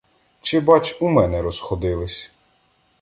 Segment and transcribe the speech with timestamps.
[0.41, 2.31] Чи бач, у мене розходились!